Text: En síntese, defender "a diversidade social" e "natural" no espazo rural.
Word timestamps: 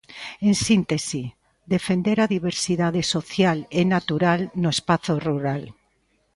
En 0.47 0.53
síntese, 0.67 1.21
defender 1.73 2.17
"a 2.21 2.31
diversidade 2.35 3.01
social" 3.15 3.57
e 3.79 3.81
"natural" 3.95 4.39
no 4.61 4.69
espazo 4.75 5.13
rural. 5.27 5.63